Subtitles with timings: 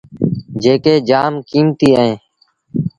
[0.61, 2.17] جيڪي جآم ڪيمتيٚ اهين۔